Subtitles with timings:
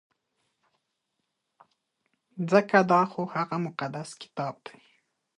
[2.51, 4.77] ځکه دا خو هغه مقدس کتاب دی.